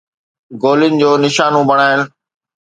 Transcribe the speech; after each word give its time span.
گولين 0.61 0.93
جو 1.01 1.09
نشانو 1.23 1.61
بڻائڻ 1.69 1.99